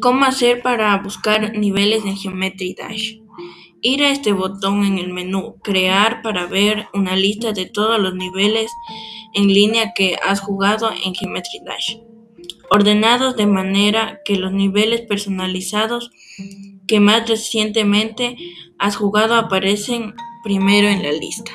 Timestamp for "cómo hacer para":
0.00-0.96